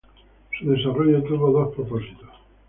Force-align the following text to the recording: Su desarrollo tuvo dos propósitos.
Su 0.57 0.67
desarrollo 0.71 1.21
tuvo 1.21 1.51
dos 1.51 1.75
propósitos. 1.75 2.27